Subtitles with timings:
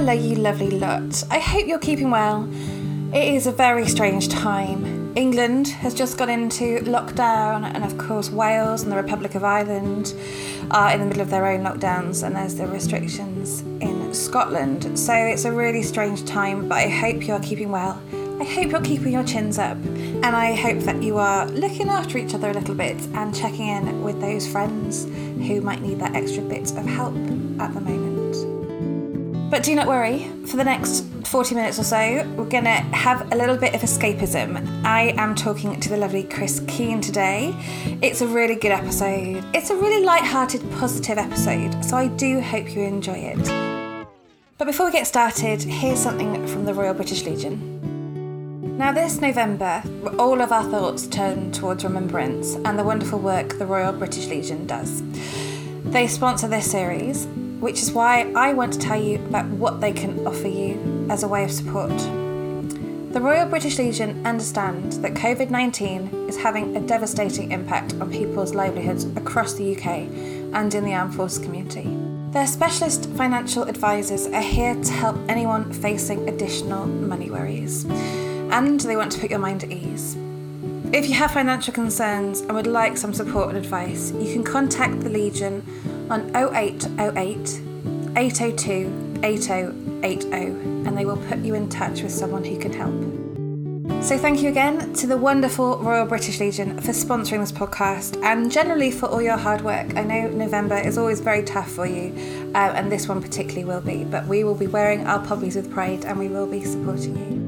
[0.00, 1.24] Hello, you lovely lot.
[1.30, 2.48] I hope you're keeping well.
[3.12, 5.12] It is a very strange time.
[5.14, 10.14] England has just gone into lockdown, and of course, Wales and the Republic of Ireland
[10.70, 14.98] are in the middle of their own lockdowns, and there's the restrictions in Scotland.
[14.98, 18.00] So it's a really strange time, but I hope you're keeping well.
[18.40, 22.16] I hope you're keeping your chins up, and I hope that you are looking after
[22.16, 26.16] each other a little bit and checking in with those friends who might need that
[26.16, 27.14] extra bit of help
[27.60, 28.09] at the moment.
[29.50, 31.98] But do not worry, for the next 40 minutes or so,
[32.36, 34.84] we're going to have a little bit of escapism.
[34.84, 37.52] I am talking to the lovely Chris Keen today.
[38.00, 39.44] It's a really good episode.
[39.52, 44.06] It's a really light-hearted, positive episode, so I do hope you enjoy it.
[44.56, 48.78] But before we get started, here's something from the Royal British Legion.
[48.78, 49.82] Now, this November,
[50.16, 54.68] all of our thoughts turn towards remembrance and the wonderful work the Royal British Legion
[54.68, 55.02] does.
[55.86, 57.26] They sponsor this series,
[57.60, 61.22] which is why I want to tell you about what they can offer you as
[61.22, 61.96] a way of support.
[63.12, 68.54] The Royal British Legion understand that COVID 19 is having a devastating impact on people's
[68.54, 69.86] livelihoods across the UK
[70.54, 71.88] and in the armed forces community.
[72.30, 78.94] Their specialist financial advisors are here to help anyone facing additional money worries, and they
[78.94, 80.16] want to put your mind at ease.
[80.92, 85.00] If you have financial concerns and would like some support and advice, you can contact
[85.00, 85.66] the Legion
[86.10, 87.60] on 0808
[88.16, 90.36] 802 8080
[90.86, 93.20] and they will put you in touch with someone who can help.
[94.02, 98.50] So, thank you again to the wonderful Royal British Legion for sponsoring this podcast and
[98.50, 99.94] generally for all your hard work.
[99.94, 102.14] I know November is always very tough for you,
[102.54, 105.70] uh, and this one particularly will be, but we will be wearing our poppies with
[105.70, 107.39] pride and we will be supporting you.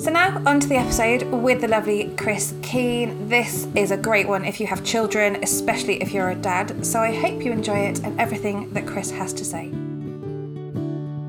[0.00, 3.28] So, now on to the episode with the lovely Chris Keen.
[3.28, 6.86] This is a great one if you have children, especially if you're a dad.
[6.86, 9.70] So, I hope you enjoy it and everything that Chris has to say.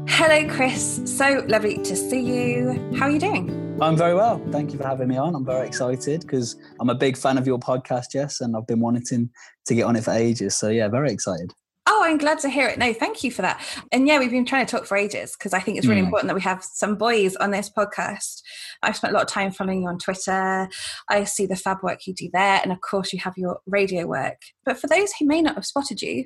[0.07, 1.01] Hello, Chris.
[1.03, 2.95] So lovely to see you.
[2.95, 3.77] How are you doing?
[3.81, 4.41] I'm very well.
[4.51, 5.35] Thank you for having me on.
[5.35, 8.79] I'm very excited because I'm a big fan of your podcast, Jess, and I've been
[8.79, 9.31] wanting
[9.65, 10.57] to get on it for ages.
[10.57, 11.53] So, yeah, very excited.
[11.87, 12.77] Oh, I'm glad to hear it.
[12.77, 13.59] No, thank you for that.
[13.91, 16.05] And yeah, we've been trying to talk for ages because I think it's really mm.
[16.05, 18.43] important that we have some boys on this podcast.
[18.83, 20.69] I've spent a lot of time following you on Twitter.
[21.09, 22.59] I see the fab work you do there.
[22.61, 24.37] And of course, you have your radio work.
[24.63, 26.25] But for those who may not have spotted you,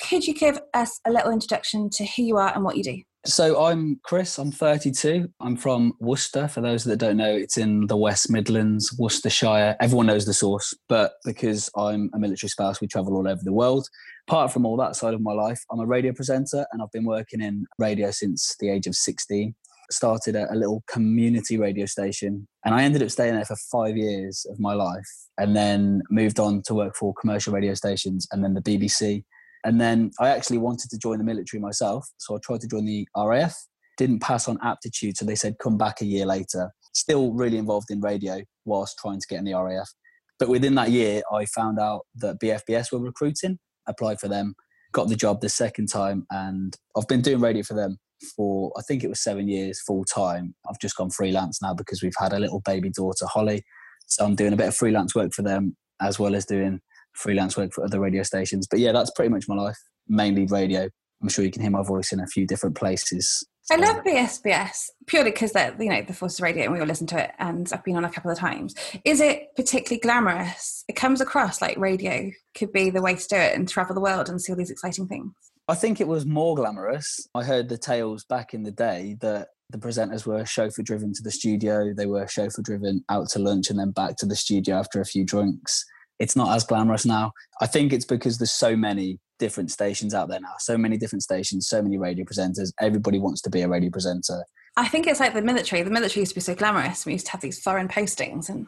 [0.00, 3.02] could you give us a little introduction to who you are and what you do?
[3.26, 5.28] So I'm Chris, I'm 32.
[5.40, 6.46] I'm from Worcester.
[6.46, 9.74] For those that don't know, it's in the West Midlands, Worcestershire.
[9.80, 13.52] Everyone knows the sauce, but because I'm a military spouse, we travel all over the
[13.52, 13.88] world.
[14.28, 17.04] Apart from all that side of my life, I'm a radio presenter and I've been
[17.04, 19.56] working in radio since the age of 16.
[19.90, 23.96] Started at a little community radio station and I ended up staying there for five
[23.96, 28.44] years of my life and then moved on to work for commercial radio stations and
[28.44, 29.24] then the BBC
[29.66, 32.08] and then I actually wanted to join the military myself.
[32.18, 33.52] So I tried to join the RAF,
[33.98, 35.16] didn't pass on aptitude.
[35.16, 36.70] So they said, come back a year later.
[36.94, 39.90] Still really involved in radio whilst trying to get in the RAF.
[40.38, 44.54] But within that year, I found out that BFBS were recruiting, applied for them,
[44.92, 46.26] got the job the second time.
[46.30, 47.98] And I've been doing radio for them
[48.36, 50.54] for, I think it was seven years full time.
[50.70, 53.64] I've just gone freelance now because we've had a little baby daughter, Holly.
[54.06, 56.78] So I'm doing a bit of freelance work for them as well as doing
[57.16, 58.66] freelance work for other radio stations.
[58.70, 59.78] But yeah, that's pretty much my life,
[60.08, 60.88] mainly radio.
[61.22, 63.44] I'm sure you can hear my voice in a few different places.
[63.70, 66.86] I um, love BFBS purely because they're you know the Forces Radio and we all
[66.86, 68.74] listen to it and I've been on a couple of times.
[69.04, 70.84] Is it particularly glamorous?
[70.88, 74.00] It comes across like radio could be the way to do it and travel the
[74.00, 75.32] world and see all these exciting things.
[75.68, 77.26] I think it was more glamorous.
[77.34, 81.22] I heard the tales back in the day that the presenters were chauffeur driven to
[81.24, 84.76] the studio, they were chauffeur driven out to lunch and then back to the studio
[84.76, 85.84] after a few drinks
[86.18, 87.32] it's not as glamorous now.
[87.60, 91.22] I think it's because there's so many different stations out there now, so many different
[91.22, 92.72] stations, so many radio presenters.
[92.80, 94.44] Everybody wants to be a radio presenter.
[94.78, 95.82] I think it's like the military.
[95.82, 97.06] The military used to be so glamorous.
[97.06, 98.66] We used to have these foreign postings and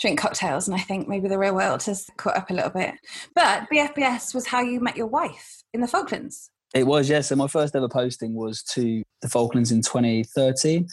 [0.00, 2.94] drink cocktails, and I think maybe the real world has caught up a little bit.
[3.34, 6.50] But BFBS was how you met your wife in the Falklands.
[6.74, 7.28] It was, yes.
[7.28, 10.86] So my first ever posting was to the Falklands in 2013.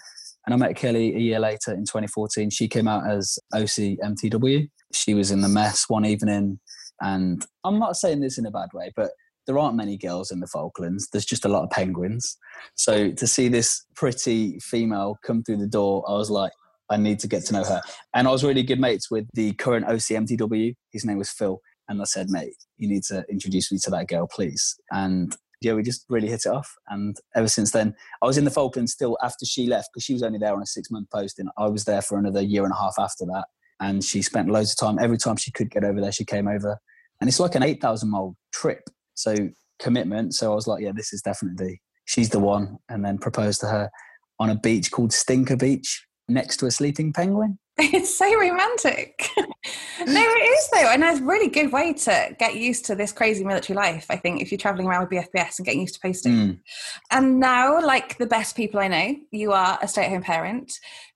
[0.46, 2.50] And I met Kelly a year later in 2014.
[2.50, 6.60] She came out as OC MTW she was in the mess one evening,
[7.02, 9.12] and I'm not saying this in a bad way, but
[9.46, 11.10] there aren't many girls in the Falklands.
[11.12, 12.38] There's just a lot of penguins.
[12.76, 16.54] So to see this pretty female come through the door, I was like,
[16.90, 17.82] I need to get to know her.
[18.14, 20.76] And I was really good mates with the current OCMTW.
[20.92, 21.60] His name was Phil.
[21.90, 24.76] And I said, mate, you need to introduce me to that girl, please.
[24.92, 26.74] And yeah, we just really hit it off.
[26.88, 30.14] And ever since then, I was in the Falklands still after she left because she
[30.14, 31.48] was only there on a six month posting.
[31.58, 33.46] I was there for another year and a half after that
[33.84, 34.98] and she spent loads of time.
[34.98, 36.78] Every time she could get over there, she came over,
[37.20, 38.90] and it's like an eight thousand mile trip.
[39.14, 39.36] So
[39.80, 40.34] commitment.
[40.34, 43.68] So I was like, yeah, this is definitely she's the one, and then proposed to
[43.68, 43.90] her
[44.40, 47.60] on a beach called Stinker Beach next to a sleeping penguin.
[47.80, 49.30] It's so romantic.
[49.38, 53.12] no, it is though, and it's a really good way to get used to this
[53.12, 54.06] crazy military life.
[54.12, 56.34] I think if you're traveling around with BFBS and getting used to posting.
[56.34, 56.60] Mm.
[57.10, 60.72] And now, like the best people I know, you are a stay-at-home parent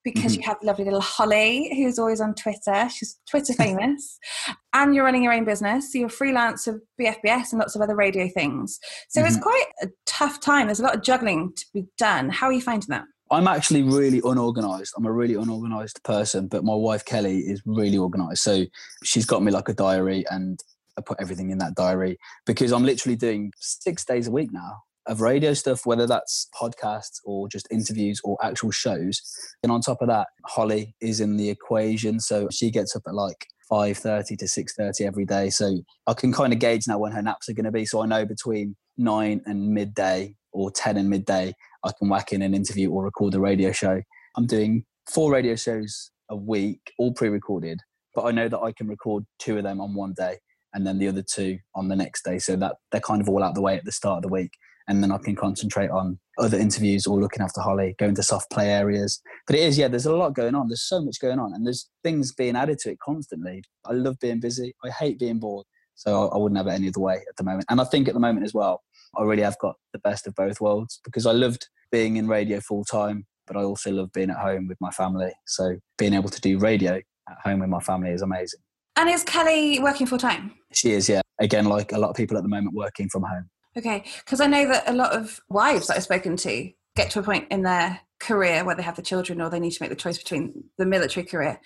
[0.08, 0.42] because mm-hmm.
[0.42, 2.88] you have lovely little Holly who's always on Twitter.
[2.90, 4.18] She's Twitter famous,
[4.74, 5.92] and you're running your own business.
[5.92, 8.80] So you're freelance of BFBS and lots of other radio things.
[9.10, 9.28] So mm-hmm.
[9.28, 10.68] it's quite a tough time.
[10.68, 12.30] There's a lot of juggling to be done.
[12.30, 13.04] How are you finding that?
[13.30, 14.94] I'm actually really unorganized.
[14.96, 18.40] I'm a really unorganized person, but my wife Kelly is really organized.
[18.40, 18.64] So
[19.04, 20.58] she's got me like a diary and
[20.98, 24.84] I put everything in that diary because I'm literally doing six days a week now
[25.08, 29.22] of radio stuff, whether that's podcasts or just interviews or actual shows.
[29.64, 32.20] And on top of that, Holly is in the equation.
[32.20, 35.50] So she gets up at like 5.30 to 6.30 every day.
[35.50, 37.86] So I can kind of gauge now when her naps are going to be.
[37.86, 42.42] So I know between nine and midday or 10 and midday, I can whack in
[42.42, 44.02] an interview or record a radio show.
[44.36, 47.80] I'm doing four radio shows a week, all pre recorded,
[48.14, 50.38] but I know that I can record two of them on one day
[50.74, 52.40] and then the other two on the next day.
[52.40, 54.52] So that they're kind of all out the way at the start of the week.
[54.88, 58.50] And then I can concentrate on other interviews or looking after Holly, going to soft
[58.52, 59.22] play areas.
[59.46, 60.70] But it is, yeah, there's a lot going on.
[60.70, 63.64] There's so much going on and there's things being added to it constantly.
[63.86, 64.74] I love being busy.
[64.84, 65.66] I hate being bored.
[65.96, 67.66] So I wouldn't have it any other way at the moment.
[67.70, 68.84] And I think at the moment as well,
[69.18, 72.60] I really have got the best of both worlds because I loved being in radio
[72.60, 75.32] full time, but I also love being at home with my family.
[75.48, 78.60] So being able to do radio at home with my family is amazing.
[78.96, 80.54] And is Kelly working full time?
[80.72, 81.22] She is, yeah.
[81.40, 83.50] Again, like a lot of people at the moment working from home.
[83.78, 87.20] Okay, because I know that a lot of wives that I've spoken to get to
[87.20, 89.92] a point in their career where they have the children or they need to make
[89.92, 91.62] the choice between the military career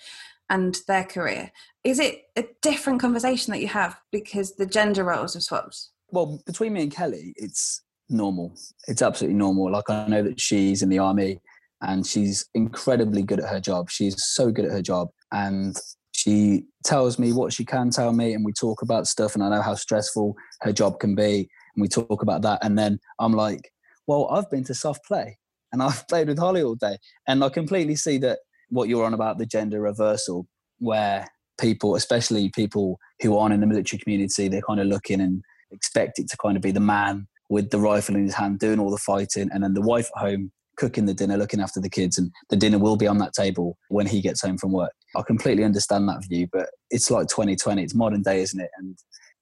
[0.50, 1.50] and their career.
[1.84, 5.88] Is it a different conversation that you have because the gender roles have swapped?
[6.10, 7.80] Well, between me and Kelly, it's
[8.10, 8.52] normal.
[8.86, 9.72] It's absolutely normal.
[9.72, 11.40] Like I know that she's in the army
[11.80, 13.88] and she's incredibly good at her job.
[13.88, 15.74] She's so good at her job and
[16.12, 19.48] she tells me what she can tell me and we talk about stuff and I
[19.48, 23.32] know how stressful her job can be and we talk about that and then I'm
[23.32, 23.72] like,
[24.06, 25.38] well, I've been to soft play
[25.72, 26.98] and I've played with Holly all day.
[27.26, 30.46] And I completely see that what you're on about the gender reversal
[30.78, 31.28] where
[31.60, 36.18] people, especially people who aren't in the military community, they're kind of looking and expect
[36.18, 38.90] it to kind of be the man with the rifle in his hand doing all
[38.90, 42.16] the fighting and then the wife at home cooking the dinner looking after the kids
[42.16, 44.92] and the dinner will be on that table when he gets home from work.
[45.14, 48.70] I completely understand that view but it's like 2020 it's modern day isn't it?
[48.78, 48.96] And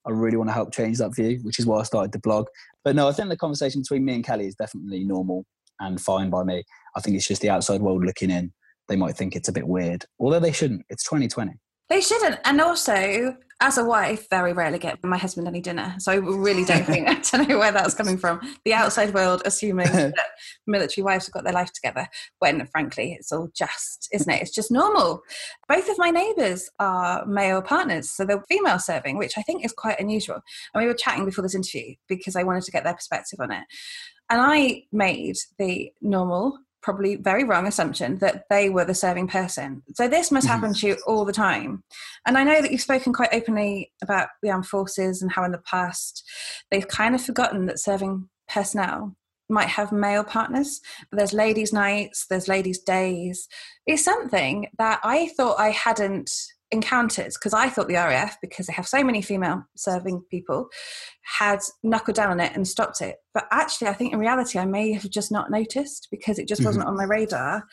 [0.07, 2.47] i really want to help change that view which is why i started the blog.
[2.85, 5.45] But no i think the conversation between me and kelly is definitely normal
[5.83, 6.63] and fine by me.
[6.95, 8.53] I think it's just the outside world looking in.
[8.89, 10.85] They might think it's a bit weird although they shouldn't.
[10.89, 11.53] It's 2020
[11.91, 12.39] they shouldn't.
[12.45, 15.95] And also, as a wife, very rarely get my husband any dinner.
[15.99, 18.41] So I really don't think, I don't know where that's coming from.
[18.65, 20.27] The outside world assuming that
[20.67, 22.09] military wives have got their life together,
[22.39, 24.41] when frankly, it's all just, isn't it?
[24.41, 25.21] It's just normal.
[25.69, 28.11] Both of my neighbours are male partners.
[28.11, 30.41] So they're female serving, which I think is quite unusual.
[30.73, 33.51] And we were chatting before this interview because I wanted to get their perspective on
[33.51, 33.65] it.
[34.31, 39.83] And I made the normal probably very wrong assumption that they were the serving person.
[39.95, 40.55] So this must mm-hmm.
[40.55, 41.83] happen to you all the time.
[42.27, 45.53] And I know that you've spoken quite openly about the armed forces and how in
[45.53, 46.29] the past
[46.71, 49.17] they've kind of forgotten that serving personnel
[49.49, 50.81] might have male partners.
[51.11, 53.49] But there's ladies' nights, there's ladies' days.
[53.87, 56.31] It's something that I thought I hadn't
[56.73, 60.69] encounters because I thought the RAF, because they have so many female serving people,
[61.39, 63.17] had knuckled down on it and stopped it.
[63.35, 66.61] But actually, I think in reality, I may have just not noticed because it just
[66.61, 66.69] mm-hmm.
[66.69, 67.65] wasn't on my radar.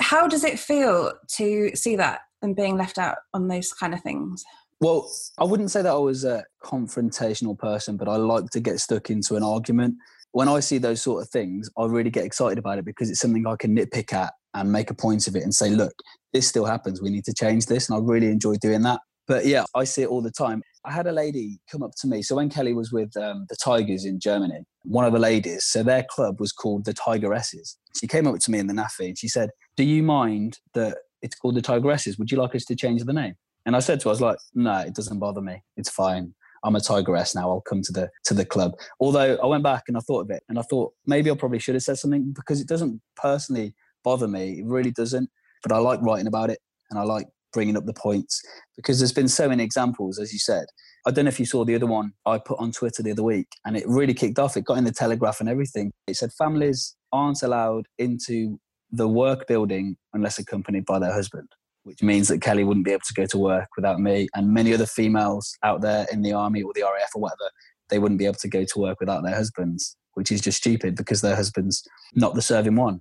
[0.00, 4.00] How does it feel to see that and being left out on those kind of
[4.00, 4.44] things?
[4.80, 8.78] Well, I wouldn't say that I was a confrontational person, but I like to get
[8.78, 9.96] stuck into an argument.
[10.32, 13.18] When I see those sort of things, I really get excited about it because it's
[13.18, 15.92] something I can nitpick at and make a point of it and say, look,
[16.32, 17.02] this still happens.
[17.02, 17.88] We need to change this.
[17.88, 19.00] And I really enjoy doing that.
[19.26, 20.62] But yeah, I see it all the time.
[20.84, 22.22] I had a lady come up to me.
[22.22, 25.82] So when Kelly was with um, the Tigers in Germany, one of the ladies, so
[25.82, 27.76] their club was called the Tigeresses.
[28.00, 30.96] She came up to me in the NAAFI and she said, Do you mind that
[31.20, 32.18] it's called the Tigeresses?
[32.18, 33.34] Would you like us to change the name?
[33.66, 35.62] And I said to her, I was like, No, it doesn't bother me.
[35.76, 36.34] It's fine.
[36.64, 37.50] I'm a tigress now.
[37.50, 38.72] I'll come to the to the club.
[39.00, 41.58] Although I went back and I thought of it, and I thought maybe I probably
[41.58, 44.60] should have said something because it doesn't personally bother me.
[44.60, 45.30] It really doesn't.
[45.62, 46.58] But I like writing about it
[46.90, 48.42] and I like bringing up the points
[48.76, 50.66] because there's been so many examples, as you said.
[51.06, 53.22] I don't know if you saw the other one I put on Twitter the other
[53.22, 54.56] week and it really kicked off.
[54.56, 55.92] It got in the Telegraph and everything.
[56.06, 58.58] It said families aren't allowed into
[58.90, 61.48] the work building unless accompanied by their husband,
[61.84, 64.74] which means that Kelly wouldn't be able to go to work without me and many
[64.74, 67.50] other females out there in the army or the RAF or whatever.
[67.88, 70.96] They wouldn't be able to go to work without their husbands which is just stupid
[70.96, 71.86] because their husband's
[72.16, 73.00] not the serving one.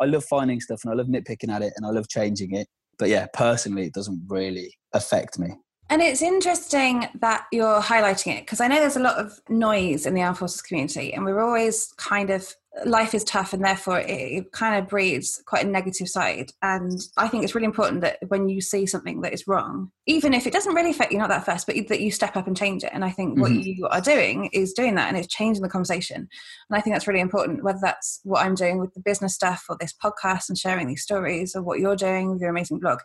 [0.00, 2.68] I love finding stuff and I love nitpicking at it and I love changing it.
[2.98, 5.48] But yeah, personally, it doesn't really affect me.
[5.88, 10.04] And it's interesting that you're highlighting it because I know there's a lot of noise
[10.04, 12.52] in the armed forces community, and we're always kind of
[12.84, 16.50] life is tough and therefore it kind of breeds quite a negative side.
[16.62, 20.34] And i think it's really important that when you see something that is wrong even
[20.34, 22.56] if it doesn't really affect you not that first but that you step up and
[22.56, 22.90] change it.
[22.92, 23.40] And i think mm-hmm.
[23.40, 26.16] what you are doing is doing that and it's changing the conversation.
[26.16, 29.64] And i think that's really important whether that's what i'm doing with the business stuff
[29.68, 33.00] or this podcast and sharing these stories or what you're doing with your amazing blog.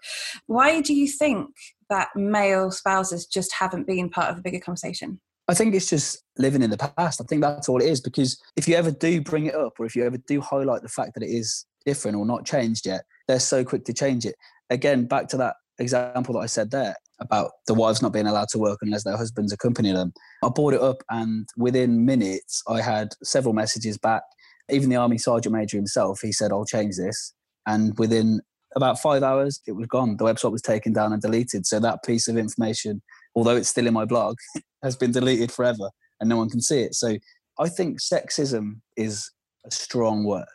[0.47, 1.49] Why do you think
[1.89, 5.19] that male spouses just haven't been part of the bigger conversation
[5.51, 7.19] I think it's just living in the past.
[7.19, 7.99] I think that's all it is.
[7.99, 10.87] Because if you ever do bring it up, or if you ever do highlight the
[10.87, 14.35] fact that it is different or not changed yet, they're so quick to change it.
[14.69, 18.47] Again, back to that example that I said there about the wives not being allowed
[18.49, 20.13] to work unless their husbands accompany them.
[20.41, 24.23] I brought it up, and within minutes, I had several messages back.
[24.69, 27.33] Even the army sergeant major himself, he said, "I'll change this."
[27.67, 28.39] And within
[28.73, 30.15] about five hours, it was gone.
[30.15, 31.65] The website was taken down and deleted.
[31.65, 33.01] So that piece of information
[33.35, 34.37] although it's still in my blog,
[34.83, 36.95] has been deleted forever and no one can see it.
[36.95, 37.17] So
[37.59, 39.29] I think sexism is
[39.65, 40.45] a strong word,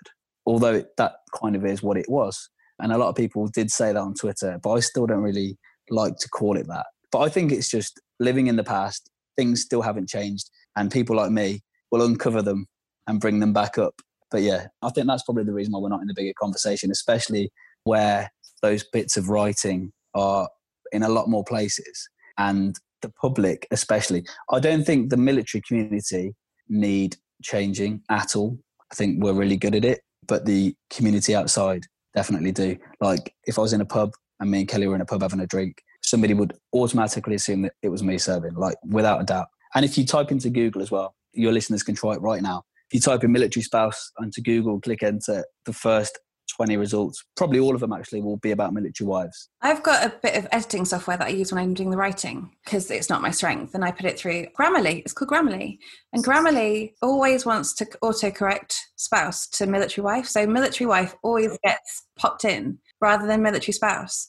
[0.47, 2.49] although it, that kind of is what it was.
[2.79, 5.57] And a lot of people did say that on Twitter, but I still don't really
[5.91, 6.87] like to call it that.
[7.11, 11.17] But I think it's just living in the past, things still haven't changed, and people
[11.17, 12.67] like me will uncover them
[13.07, 13.95] and bring them back up.
[14.31, 16.91] But yeah, I think that's probably the reason why we're not in the bigger conversation,
[16.91, 17.51] especially
[17.85, 18.31] where
[18.63, 20.49] those bits of writing are
[20.93, 24.25] in a lot more places and the public especially.
[24.51, 26.35] I don't think the military community
[26.69, 28.59] need changing at all.
[28.93, 31.85] I think we're really good at it, but the community outside
[32.15, 32.77] definitely do.
[33.01, 35.23] Like if I was in a pub and me and Kelly were in a pub
[35.23, 39.25] having a drink, somebody would automatically assume that it was me serving, like without a
[39.25, 39.49] doubt.
[39.75, 42.63] And if you type into Google as well, your listeners can try it right now.
[42.91, 46.19] If you type in military spouse into Google, click enter, the first
[46.57, 47.25] 20 results.
[47.37, 49.49] Probably all of them actually will be about military wives.
[49.63, 52.51] I've got a bit of editing software that I use when I'm doing the writing
[52.65, 53.75] because it's not my strength.
[53.75, 55.01] And I put it through Grammarly.
[55.01, 55.79] It's called Grammarly.
[56.13, 60.27] And Grammarly always wants to autocorrect spouse to military wife.
[60.27, 64.27] So military wife always gets popped in rather than military spouse.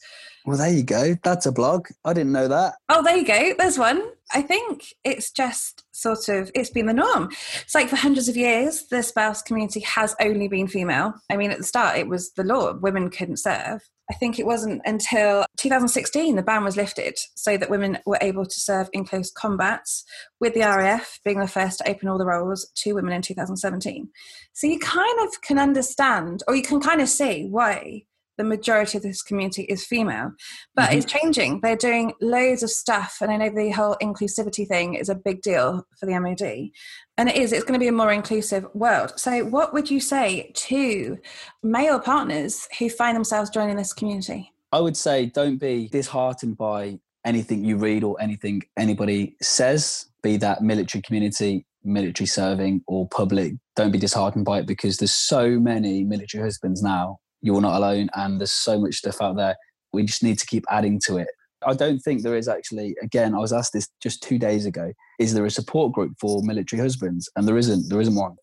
[0.47, 1.15] Well, there you go.
[1.23, 1.87] That's a blog.
[2.05, 2.75] I didn't know that.
[2.87, 3.53] Oh, there you go.
[3.57, 4.01] There's one.
[4.31, 7.29] I think it's just sort of it's been the norm.
[7.61, 11.13] It's like for hundreds of years, the spouse community has only been female.
[11.29, 13.81] I mean, at the start, it was the law; women couldn't serve.
[14.09, 18.45] I think it wasn't until 2016 the ban was lifted so that women were able
[18.45, 20.05] to serve in close combats,
[20.39, 24.07] with the RAF being the first to open all the roles to women in 2017.
[24.53, 28.03] So you kind of can understand, or you can kind of see why
[28.37, 30.31] the majority of this community is female.
[30.75, 30.97] But mm-hmm.
[30.97, 31.59] it's changing.
[31.61, 33.17] They're doing loads of stuff.
[33.21, 36.69] And I know the whole inclusivity thing is a big deal for the MOD.
[37.17, 39.13] And it is, it's going to be a more inclusive world.
[39.17, 41.17] So, what would you say to
[41.63, 44.53] male partners who find themselves joining this community?
[44.71, 50.37] I would say don't be disheartened by anything you read or anything anybody says, be
[50.37, 53.53] that military community, military serving, or public.
[53.75, 58.09] Don't be disheartened by it because there's so many military husbands now you're not alone
[58.13, 59.55] and there's so much stuff out there.
[59.93, 61.29] We just need to keep adding to it.
[61.65, 64.93] I don't think there is actually again i was asked this just two days ago
[65.17, 67.29] is there a support group for military husbands?
[67.35, 68.35] And there isn't there isn't one.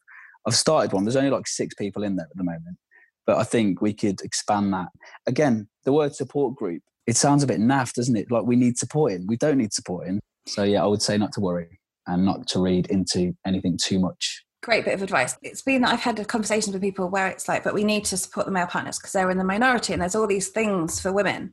[0.47, 1.05] I've started one.
[1.05, 2.79] There's only like six people in there at the moment
[3.27, 4.89] but i think we could expand that.
[5.27, 8.31] Again the word support group it sounds a bit naff doesn't it?
[8.31, 11.41] Like we need supporting we don't need supporting so yeah i would say not to
[11.41, 15.37] worry and not to read into anything too much great bit of advice.
[15.43, 18.17] It's been that I've had conversations with people where it's like, but we need to
[18.17, 21.13] support the male partners because they're in the minority and there's all these things for
[21.13, 21.53] women.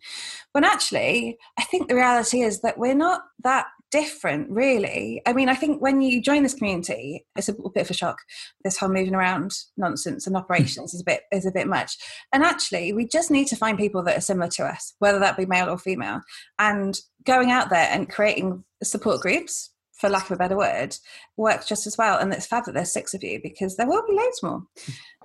[0.54, 5.22] When actually, I think the reality is that we're not that different, really.
[5.26, 8.20] I mean, I think when you join this community, it's a bit of a shock.
[8.64, 11.98] This whole moving around nonsense and operations is a bit is a bit much.
[12.32, 15.36] And actually, we just need to find people that are similar to us, whether that
[15.36, 16.22] be male or female,
[16.58, 19.71] and going out there and creating support groups
[20.02, 20.96] for lack of a better word,
[21.38, 22.18] works just as well.
[22.18, 24.64] And it's fab that there's six of you because there will be loads more.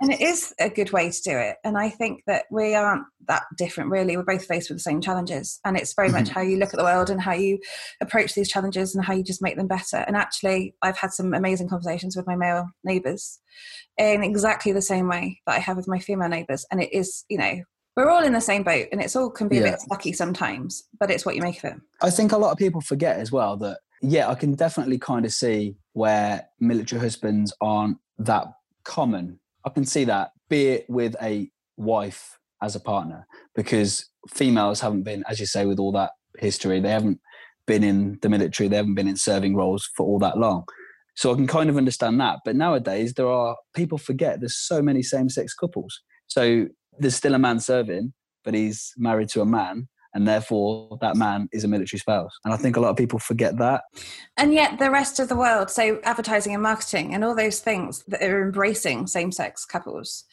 [0.01, 1.57] And it is a good way to do it.
[1.65, 4.17] And I think that we aren't that different, really.
[4.17, 5.59] We're both faced with the same challenges.
[5.65, 6.35] And it's very much mm-hmm.
[6.35, 7.59] how you look at the world and how you
[8.03, 9.97] approach these challenges and how you just make them better.
[9.97, 13.41] And actually, I've had some amazing conversations with my male neighbours
[13.97, 16.67] in exactly the same way that I have with my female neighbours.
[16.71, 17.63] And it is, you know,
[17.97, 19.63] we're all in the same boat and it's all can be yeah.
[19.63, 21.81] a bit sucky sometimes, but it's what you make of it.
[22.03, 25.25] I think a lot of people forget as well that yeah, I can definitely kind
[25.25, 28.47] of see where military husbands aren't that
[28.85, 29.41] common.
[29.65, 35.03] I can see that, be it with a wife as a partner, because females haven't
[35.03, 37.21] been, as you say, with all that history, they haven't
[37.67, 40.65] been in the military, they haven't been in serving roles for all that long.
[41.17, 42.41] So I can kind of understand that.
[42.45, 46.03] But nowadays, there are people forget there's so many same sex couples.
[46.27, 46.67] So
[46.99, 48.13] there's still a man serving,
[48.45, 52.33] but he's married to a man and therefore that man is a military spouse.
[52.45, 53.83] And I think a lot of people forget that.
[54.39, 58.03] And yet, the rest of the world, so advertising and marketing and all those things
[58.09, 60.25] that are embracing same sex couples,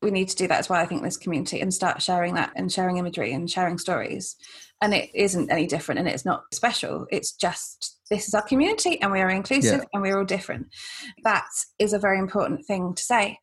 [0.00, 2.52] we need to do that as well, I think, this community and start sharing that
[2.54, 4.36] and sharing imagery and sharing stories.
[4.80, 7.06] And it isn't any different and it's not special.
[7.10, 9.86] It's just this is our community and we are inclusive yeah.
[9.92, 10.68] and we're all different.
[11.24, 11.48] That
[11.80, 13.38] is a very important thing to say.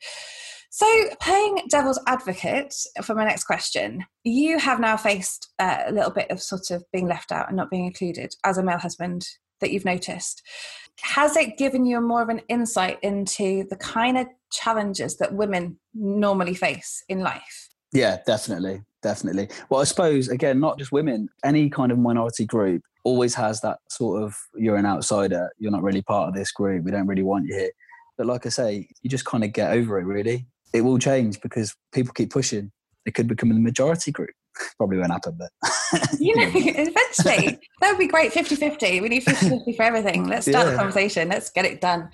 [0.71, 0.85] So,
[1.19, 6.29] playing devil's advocate for my next question, you have now faced uh, a little bit
[6.29, 9.27] of sort of being left out and not being included as a male husband
[9.61, 10.43] that you've noticed.
[11.01, 15.79] Has it given you more of an insight into the kind of challenges that women
[15.95, 17.69] normally face in life?
[17.91, 18.83] Yeah, definitely.
[19.01, 19.49] Definitely.
[19.69, 23.79] Well, I suppose, again, not just women, any kind of minority group always has that
[23.89, 27.23] sort of you're an outsider, you're not really part of this group, we don't really
[27.23, 27.71] want you here.
[28.17, 31.41] But like I say, you just kind of get over it, really it will change
[31.41, 32.71] because people keep pushing.
[33.05, 34.31] It could become a majority group.
[34.77, 35.51] Probably won't happen, but
[36.19, 39.01] you know, eventually that would be great 50 50.
[39.01, 40.27] We need 50 50 for everything.
[40.27, 40.71] Let's start yeah.
[40.71, 41.29] the conversation.
[41.29, 42.09] Let's get it done.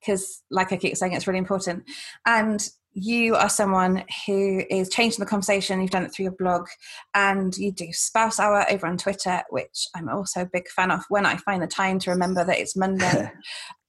[0.00, 1.84] Because, like I keep saying, it's really important.
[2.26, 5.80] And you are someone who is changing the conversation.
[5.80, 6.66] You've done it through your blog
[7.14, 11.04] and you do Spouse Hour over on Twitter, which I'm also a big fan of
[11.08, 13.30] when I find the time to remember that it's Monday.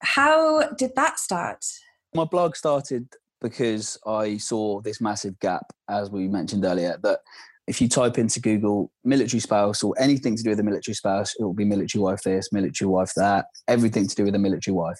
[0.02, 1.66] How did that start?
[2.14, 3.08] My blog started
[3.42, 7.20] because I saw this massive gap, as we mentioned earlier, that
[7.68, 11.34] if you type into Google military spouse or anything to do with a military spouse,
[11.40, 14.74] it will be military wife this, military wife that, everything to do with a military
[14.74, 15.00] wife.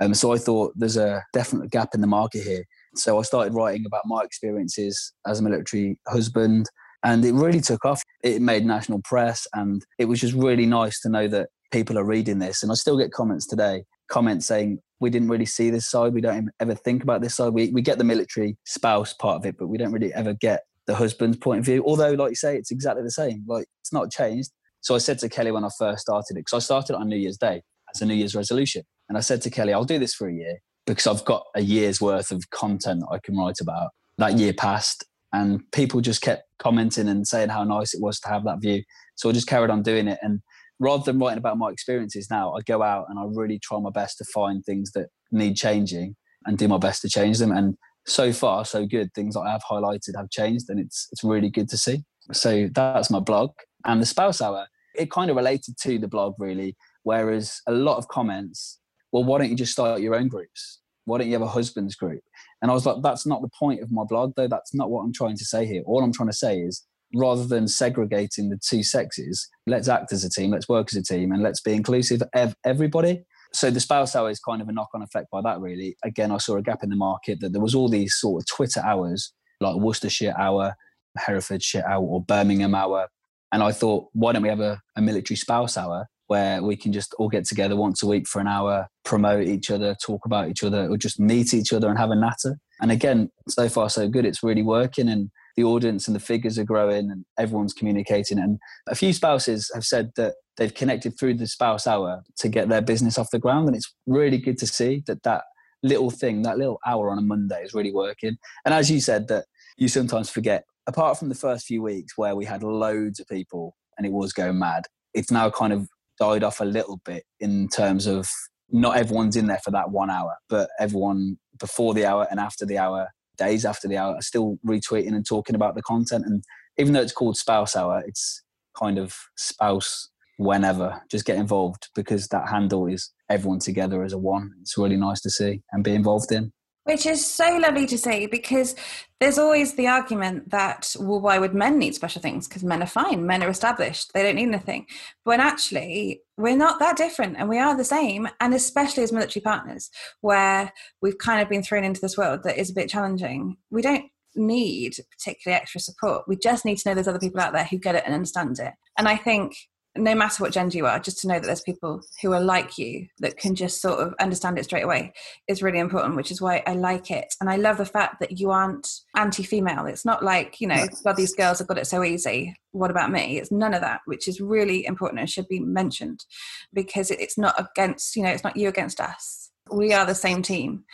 [0.00, 2.64] Um, so I thought there's a definite gap in the market here.
[2.94, 6.66] So I started writing about my experiences as a military husband,
[7.02, 8.02] and it really took off.
[8.22, 12.04] It made national press, and it was just really nice to know that people are
[12.04, 12.62] reading this.
[12.62, 16.14] And I still get comments today, comments saying, we didn't really see this side.
[16.14, 17.52] We don't ever think about this side.
[17.52, 20.62] We, we get the military spouse part of it, but we don't really ever get
[20.86, 21.82] the husband's point of view.
[21.84, 23.44] Although, like you say, it's exactly the same.
[23.48, 24.50] Like it's not changed.
[24.80, 27.16] So I said to Kelly when I first started it, because I started on New
[27.16, 28.82] Year's Day as a New Year's resolution.
[29.08, 31.62] And I said to Kelly, I'll do this for a year because I've got a
[31.62, 33.90] year's worth of content I can write about.
[34.18, 38.28] That year passed and people just kept commenting and saying how nice it was to
[38.28, 38.82] have that view.
[39.16, 40.18] So I just carried on doing it.
[40.22, 40.42] And
[40.82, 43.90] rather than writing about my experiences now, I go out and I really try my
[43.90, 47.52] best to find things that need changing and do my best to change them.
[47.52, 49.14] And so far, so good.
[49.14, 52.02] Things that I have highlighted have changed, and it's it's really good to see.
[52.32, 53.52] So that's my blog
[53.86, 54.66] and the spouse hour.
[54.96, 58.80] It kind of related to the blog really, whereas a lot of comments.
[59.12, 60.80] Well, why don't you just start your own groups?
[61.04, 62.22] Why don't you have a husband's group?
[62.60, 64.48] And I was like, that's not the point of my blog, though.
[64.48, 65.82] That's not what I'm trying to say here.
[65.86, 70.24] All I'm trying to say is rather than segregating the two sexes, let's act as
[70.24, 73.24] a team, let's work as a team, and let's be inclusive of everybody.
[73.52, 75.96] So the spouse hour is kind of a knock-on effect by that, really.
[76.04, 78.46] Again, I saw a gap in the market that there was all these sort of
[78.46, 80.74] Twitter hours, like Worcestershire hour,
[81.18, 83.08] Herefordshire hour, or Birmingham hour.
[83.52, 86.94] And I thought, why don't we have a, a military spouse hour where we can
[86.94, 90.48] just all get together once a week for an hour, promote each other, talk about
[90.48, 92.58] each other, or just meet each other and have a natter.
[92.80, 94.24] And again, so far so good.
[94.24, 98.38] It's really working and the audience and the figures are growing and everyone's communicating.
[98.38, 102.68] And a few spouses have said that they've connected through the spouse hour to get
[102.68, 103.68] their business off the ground.
[103.68, 105.44] And it's really good to see that that
[105.82, 108.36] little thing, that little hour on a Monday is really working.
[108.64, 112.36] And as you said, that you sometimes forget, apart from the first few weeks where
[112.36, 114.84] we had loads of people and it was going mad,
[115.14, 115.88] it's now kind of
[116.18, 118.28] died off a little bit in terms of
[118.70, 122.64] not everyone's in there for that one hour, but everyone before the hour and after
[122.64, 126.24] the hour days after the hour still retweeting and talking about the content.
[126.26, 126.42] And
[126.78, 128.42] even though it's called Spouse Hour, it's
[128.78, 131.02] kind of spouse whenever.
[131.10, 134.50] Just get involved because that handle is everyone together as a one.
[134.60, 136.52] It's really nice to see and be involved in.
[136.84, 138.74] Which is so lovely to see because
[139.20, 142.48] there's always the argument that, well, why would men need special things?
[142.48, 144.86] Because men are fine, men are established, they don't need anything.
[145.22, 148.28] When actually, we're not that different and we are the same.
[148.40, 149.90] And especially as military partners,
[150.22, 153.80] where we've kind of been thrown into this world that is a bit challenging, we
[153.80, 156.24] don't need particularly extra support.
[156.26, 158.58] We just need to know there's other people out there who get it and understand
[158.58, 158.72] it.
[158.98, 159.54] And I think
[159.96, 162.78] no matter what gender you are, just to know that there's people who are like
[162.78, 165.12] you that can just sort of understand it straight away
[165.48, 167.34] is really important, which is why I like it.
[167.40, 169.84] And I love the fact that you aren't anti female.
[169.84, 172.56] It's not like, you know, God, these girls have got it so easy.
[172.70, 173.38] What about me?
[173.38, 176.24] It's none of that, which is really important and should be mentioned
[176.72, 179.50] because it's not against, you know, it's not you against us.
[179.70, 180.84] We are the same team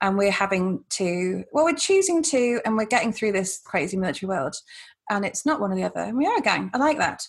[0.00, 4.28] and we're having to well we're choosing to and we're getting through this crazy military
[4.28, 4.54] world
[5.10, 6.00] and it's not one or the other.
[6.00, 6.70] And we are a gang.
[6.74, 7.26] I like that.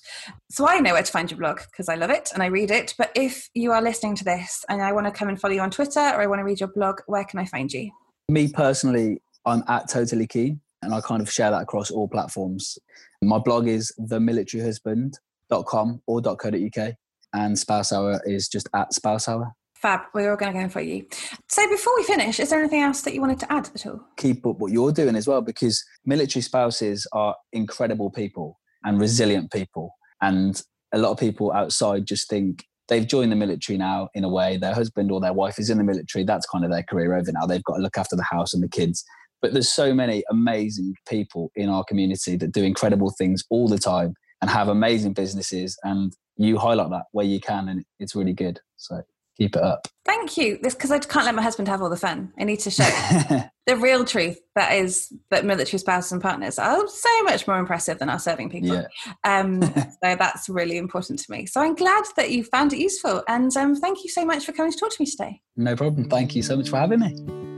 [0.50, 2.72] So I know where to find your blog because I love it and I read
[2.72, 2.94] it.
[2.98, 5.62] But if you are listening to this and I want to come and follow you
[5.62, 7.92] on Twitter or I want to read your blog, where can I find you?
[8.30, 12.78] Me personally, I'm at Totally Keen and I kind of share that across all platforms.
[13.22, 16.94] My blog is themilitaryhusband.com or .co.uk
[17.34, 19.54] and Spouse Hour is just at Spouse Hour.
[19.82, 21.06] Fab, we're all going to go for you.
[21.48, 24.02] So before we finish, is there anything else that you wanted to add at all?
[24.18, 29.52] Keep up what you're doing as well because military spouses are incredible people and resilient
[29.52, 29.96] people.
[30.22, 30.62] And
[30.92, 34.58] a lot of people outside just think they've joined the military now in a way,
[34.58, 37.32] their husband or their wife is in the military, that's kind of their career over
[37.32, 37.46] now.
[37.46, 39.06] They've got to look after the house and the kids.
[39.42, 43.78] But there's so many amazing people in our community that do incredible things all the
[43.78, 45.78] time and have amazing businesses.
[45.84, 48.60] And you highlight that where you can, and it's really good.
[48.76, 49.04] So
[49.40, 49.88] keep it up.
[50.06, 50.60] Thank you.
[50.62, 52.34] This because I can't let my husband have all the fun.
[52.38, 52.84] I need to show
[53.68, 58.00] the real truth that is that military spouses and partners are so much more impressive
[58.00, 58.76] than our serving people.
[58.76, 58.88] Yeah.
[59.24, 59.62] Um,
[60.04, 61.46] so that's really important to me.
[61.46, 64.52] So I'm glad that you found it useful, and um, thank you so much for
[64.52, 65.42] coming to talk to me today.
[65.56, 66.10] No problem.
[66.10, 67.49] Thank you so much for having me.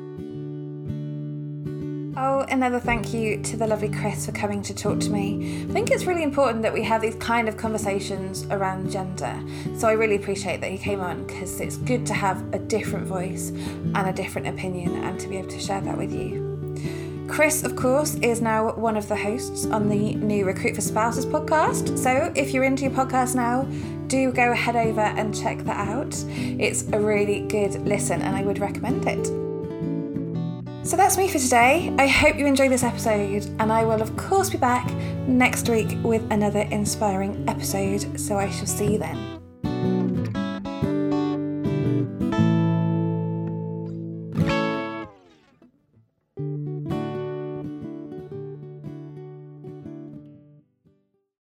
[2.24, 5.64] Oh, another thank you to the lovely Chris for coming to talk to me.
[5.68, 9.36] I think it's really important that we have these kind of conversations around gender.
[9.76, 13.08] So I really appreciate that he came on because it's good to have a different
[13.08, 17.26] voice and a different opinion and to be able to share that with you.
[17.28, 21.26] Chris, of course, is now one of the hosts on the new Recruit for Spouses
[21.26, 21.98] podcast.
[21.98, 23.64] So if you're into your podcast now,
[24.06, 26.14] do go head over and check that out.
[26.28, 29.41] It's a really good listen and I would recommend it.
[30.84, 31.94] So that's me for today.
[32.00, 34.92] I hope you enjoyed this episode, and I will, of course, be back
[35.28, 38.20] next week with another inspiring episode.
[38.20, 39.31] So I shall see you then.